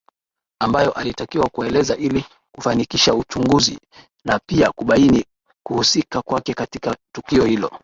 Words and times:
ambayo 0.59 0.91
alitakiwa 0.91 1.49
kueleza 1.49 1.95
ili 1.95 2.25
kufanikisha 2.51 3.13
uchunguzi 3.13 3.79
na 4.25 4.39
pia 4.39 4.71
kubaini 4.71 5.25
kuhusika 5.63 6.21
kwake 6.21 6.53
katika 6.53 6.95
tukio 7.11 7.45
hilo 7.45 7.71